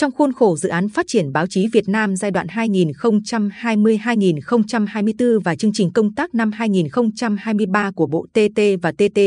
[0.00, 5.56] Trong khuôn khổ dự án phát triển báo chí Việt Nam giai đoạn 2020-2024 và
[5.56, 9.20] chương trình công tác năm 2023 của Bộ TT và TT,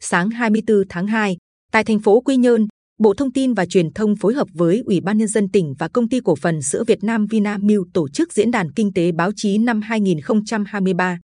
[0.00, 1.36] sáng 24 tháng 2,
[1.72, 2.66] tại thành phố Quy Nhơn,
[2.98, 5.88] Bộ Thông tin và Truyền thông phối hợp với Ủy ban Nhân dân tỉnh và
[5.88, 9.30] Công ty Cổ phần Sữa Việt Nam Vinamilk tổ chức Diễn đàn Kinh tế Báo
[9.36, 11.18] chí năm 2023.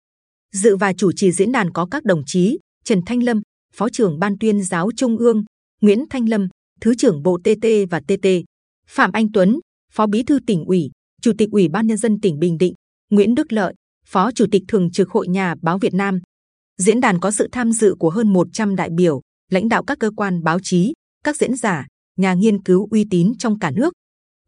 [0.53, 3.41] Dự và chủ trì diễn đàn có các đồng chí Trần Thanh Lâm,
[3.75, 5.43] Phó trưởng Ban tuyên giáo Trung ương,
[5.81, 6.47] Nguyễn Thanh Lâm,
[6.81, 8.27] Thứ trưởng Bộ TT và TT,
[8.93, 9.59] Phạm Anh Tuấn,
[9.91, 10.91] Phó Bí thư tỉnh ủy,
[11.21, 12.73] Chủ tịch Ủy ban Nhân dân tỉnh Bình Định,
[13.09, 13.73] Nguyễn Đức Lợi,
[14.05, 16.19] Phó Chủ tịch Thường trực Hội Nhà báo Việt Nam.
[16.77, 20.11] Diễn đàn có sự tham dự của hơn 100 đại biểu, lãnh đạo các cơ
[20.15, 23.93] quan báo chí, các diễn giả, nhà nghiên cứu uy tín trong cả nước.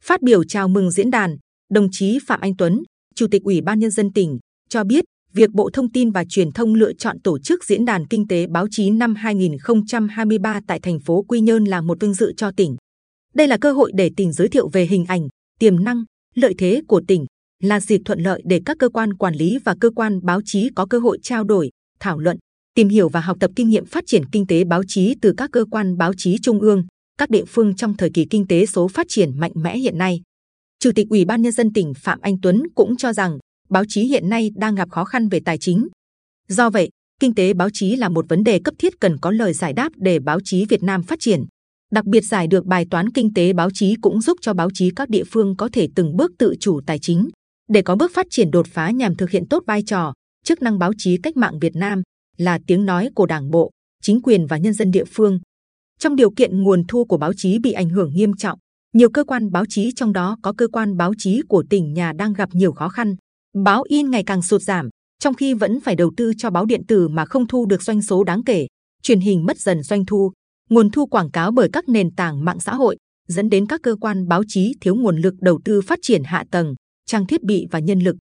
[0.04, 1.38] Phát biểu chào mừng diễn đàn,
[1.72, 2.84] đồng chí Phạm Anh Tuấn,
[3.16, 6.52] Chủ tịch Ủy ban Nhân dân tỉnh, cho biết việc Bộ Thông tin và Truyền
[6.52, 11.00] thông lựa chọn tổ chức diễn đàn kinh tế báo chí năm 2023 tại thành
[11.00, 12.76] phố Quy Nhơn là một vinh dự cho tỉnh.
[13.34, 15.28] Đây là cơ hội để tỉnh giới thiệu về hình ảnh,
[15.60, 16.04] tiềm năng,
[16.36, 17.26] lợi thế của tỉnh,
[17.64, 20.70] là dịp thuận lợi để các cơ quan quản lý và cơ quan báo chí
[20.76, 22.38] có cơ hội trao đổi, thảo luận,
[22.76, 25.50] tìm hiểu và học tập kinh nghiệm phát triển kinh tế báo chí từ các
[25.52, 26.86] cơ quan báo chí trung ương,
[27.18, 30.22] các địa phương trong thời kỳ kinh tế số phát triển mạnh mẽ hiện nay.
[30.80, 33.38] Chủ tịch Ủy ban Nhân dân tỉnh Phạm Anh Tuấn cũng cho rằng
[33.70, 35.88] báo chí hiện nay đang gặp khó khăn về tài chính.
[36.48, 39.54] Do vậy, kinh tế báo chí là một vấn đề cấp thiết cần có lời
[39.54, 41.46] giải đáp để báo chí Việt Nam phát triển.
[41.94, 44.92] Đặc biệt giải được bài toán kinh tế báo chí cũng giúp cho báo chí
[44.96, 47.30] các địa phương có thể từng bước tự chủ tài chính,
[47.70, 50.14] để có bước phát triển đột phá nhằm thực hiện tốt vai trò,
[50.46, 52.02] chức năng báo chí cách mạng Việt Nam
[52.38, 55.40] là tiếng nói của Đảng bộ, chính quyền và nhân dân địa phương.
[56.00, 58.60] Trong điều kiện nguồn thu của báo chí bị ảnh hưởng nghiêm trọng,
[58.94, 62.14] nhiều cơ quan báo chí trong đó có cơ quan báo chí của tỉnh nhà
[62.14, 63.16] đang gặp nhiều khó khăn.
[63.64, 66.82] Báo in ngày càng sụt giảm, trong khi vẫn phải đầu tư cho báo điện
[66.88, 68.68] tử mà không thu được doanh số đáng kể.
[69.04, 70.32] Truyền hình mất dần doanh thu,
[70.74, 72.98] nguồn thu quảng cáo bởi các nền tảng mạng xã hội
[73.28, 76.44] dẫn đến các cơ quan báo chí thiếu nguồn lực đầu tư phát triển hạ
[76.52, 76.76] tầng,
[77.06, 78.16] trang thiết bị và nhân lực.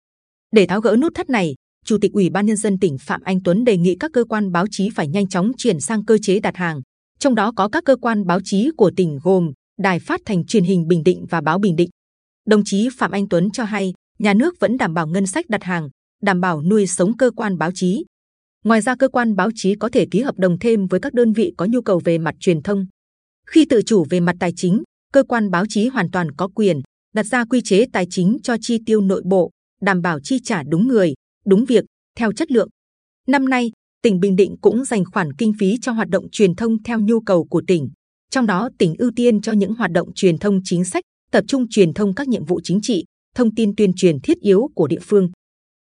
[0.52, 1.54] Để tháo gỡ nút thắt này,
[1.84, 4.52] Chủ tịch Ủy ban Nhân dân tỉnh Phạm Anh Tuấn đề nghị các cơ quan
[4.52, 6.80] báo chí phải nhanh chóng chuyển sang cơ chế đặt hàng,
[7.18, 10.64] trong đó có các cơ quan báo chí của tỉnh gồm Đài Phát Thanh Truyền
[10.64, 11.90] hình Bình Định và Báo Bình Định.
[12.46, 15.64] Đồng chí Phạm Anh Tuấn cho hay, nhà nước vẫn đảm bảo ngân sách đặt
[15.64, 15.88] hàng,
[16.22, 18.04] đảm bảo nuôi sống cơ quan báo chí.
[18.64, 21.32] Ngoài ra, cơ quan báo chí có thể ký hợp đồng thêm với các đơn
[21.32, 22.86] vị có nhu cầu về mặt truyền thông.
[23.46, 26.80] Khi tự chủ về mặt tài chính, cơ quan báo chí hoàn toàn có quyền
[27.14, 29.50] đặt ra quy chế tài chính cho chi tiêu nội bộ,
[29.80, 31.14] đảm bảo chi trả đúng người,
[31.46, 31.84] đúng việc,
[32.18, 32.68] theo chất lượng.
[33.28, 33.70] Năm nay,
[34.02, 37.20] tỉnh Bình Định cũng dành khoản kinh phí cho hoạt động truyền thông theo nhu
[37.20, 37.88] cầu của tỉnh.
[38.30, 41.68] Trong đó, tỉnh ưu tiên cho những hoạt động truyền thông chính sách, tập trung
[41.68, 45.00] truyền thông các nhiệm vụ chính trị, thông tin tuyên truyền thiết yếu của địa
[45.02, 45.30] phương.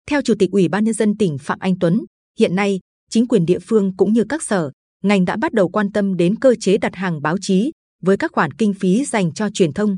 [0.09, 1.99] Theo Chủ tịch Ủy ban Nhân dân tỉnh Phạm Anh Tuấn,
[2.39, 4.71] hiện nay chính quyền địa phương cũng như các sở,
[5.03, 7.71] ngành đã bắt đầu quan tâm đến cơ chế đặt hàng báo chí
[8.01, 9.97] với các khoản kinh phí dành cho truyền thông.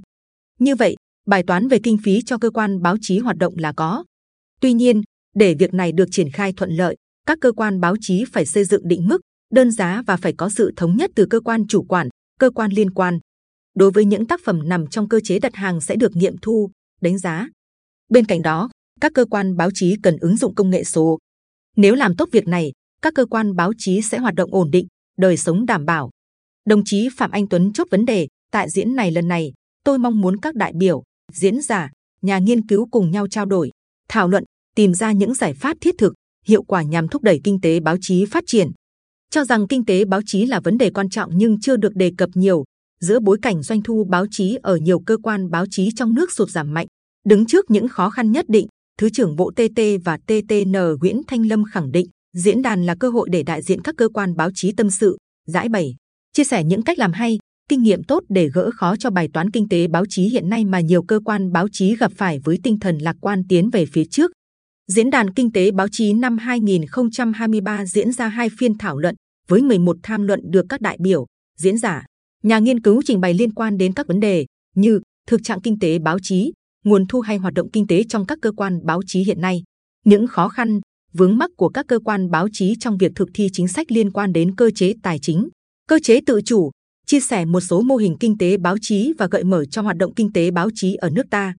[0.60, 0.96] Như vậy,
[1.28, 4.04] bài toán về kinh phí cho cơ quan báo chí hoạt động là có.
[4.62, 5.02] Tuy nhiên,
[5.36, 6.96] để việc này được triển khai thuận lợi,
[7.28, 9.22] các cơ quan báo chí phải xây dựng định mức,
[9.54, 12.72] đơn giá và phải có sự thống nhất từ cơ quan chủ quản, cơ quan
[12.72, 13.20] liên quan.
[13.76, 16.70] Đối với những tác phẩm nằm trong cơ chế đặt hàng sẽ được nghiệm thu,
[17.02, 17.48] đánh giá.
[18.10, 18.70] Bên cạnh đó,
[19.02, 21.18] các cơ quan báo chí cần ứng dụng công nghệ số.
[21.78, 24.88] Nếu làm tốt việc này, các cơ quan báo chí sẽ hoạt động ổn định,
[25.18, 26.10] đời sống đảm bảo.
[26.66, 30.22] Đồng chí Phạm Anh Tuấn chốt vấn đề tại diễn này lần này, tôi mong
[30.22, 31.90] muốn các đại biểu, diễn giả,
[32.22, 33.72] nhà nghiên cứu cùng nhau trao đổi,
[34.10, 34.44] thảo luận,
[34.76, 36.14] tìm ra những giải pháp thiết thực,
[36.46, 38.72] hiệu quả nhằm thúc đẩy kinh tế báo chí phát triển.
[39.30, 42.12] Cho rằng kinh tế báo chí là vấn đề quan trọng nhưng chưa được đề
[42.18, 42.64] cập nhiều,
[43.00, 46.32] giữa bối cảnh doanh thu báo chí ở nhiều cơ quan báo chí trong nước
[46.32, 46.88] sụt giảm mạnh,
[47.26, 48.68] đứng trước những khó khăn nhất định,
[49.00, 53.10] Thứ trưởng Bộ TT và TTN Nguyễn Thanh Lâm khẳng định diễn đàn là cơ
[53.10, 55.18] hội để đại diện các cơ quan báo chí tâm sự,
[55.48, 55.96] giải bày,
[56.34, 57.38] chia sẻ những cách làm hay,
[57.70, 60.66] kinh nghiệm tốt để gỡ khó cho bài toán kinh tế báo chí hiện nay
[60.66, 63.86] mà nhiều cơ quan báo chí gặp phải với tinh thần lạc quan tiến về
[63.86, 64.32] phía trước.
[64.88, 69.16] Diễn đàn Kinh tế Báo chí năm 2023 diễn ra hai phiên thảo luận
[69.48, 71.26] với 11 tham luận được các đại biểu,
[71.58, 72.06] diễn giả,
[72.44, 75.80] nhà nghiên cứu trình bày liên quan đến các vấn đề như thực trạng kinh
[75.80, 76.52] tế báo chí,
[76.84, 79.64] nguồn thu hay hoạt động kinh tế trong các cơ quan báo chí hiện nay,
[80.06, 80.80] những khó khăn,
[81.14, 84.12] vướng mắc của các cơ quan báo chí trong việc thực thi chính sách liên
[84.12, 85.50] quan đến cơ chế tài chính,
[85.88, 86.72] cơ chế tự chủ,
[87.06, 89.98] chia sẻ một số mô hình kinh tế báo chí và gợi mở cho hoạt
[89.98, 91.54] động kinh tế báo chí ở nước ta.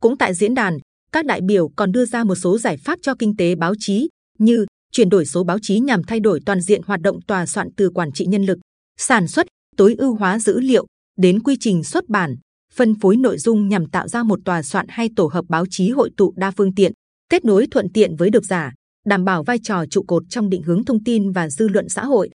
[0.00, 0.78] Cũng tại diễn đàn,
[1.12, 4.08] các đại biểu còn đưa ra một số giải pháp cho kinh tế báo chí
[4.38, 7.68] như chuyển đổi số báo chí nhằm thay đổi toàn diện hoạt động tòa soạn
[7.76, 8.58] từ quản trị nhân lực,
[8.98, 9.46] sản xuất,
[9.76, 10.86] tối ưu hóa dữ liệu
[11.18, 12.36] đến quy trình xuất bản,
[12.74, 15.90] phân phối nội dung nhằm tạo ra một tòa soạn hay tổ hợp báo chí
[15.90, 16.92] hội tụ đa phương tiện,
[17.28, 18.72] kết nối thuận tiện với độc giả,
[19.06, 22.04] đảm bảo vai trò trụ cột trong định hướng thông tin và dư luận xã
[22.04, 22.30] hội.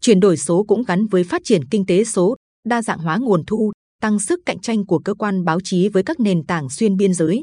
[0.00, 2.36] Chuyển đổi số cũng gắn với phát triển kinh tế số,
[2.68, 3.72] đa dạng hóa nguồn thu,
[4.02, 7.14] tăng sức cạnh tranh của cơ quan báo chí với các nền tảng xuyên biên
[7.14, 7.42] giới.